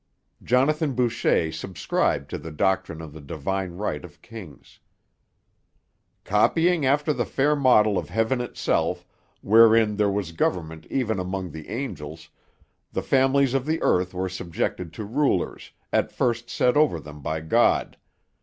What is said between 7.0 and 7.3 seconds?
the